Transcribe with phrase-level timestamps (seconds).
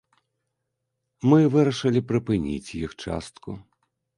[1.31, 3.49] Мы вырашылі прыпыніць іх частку.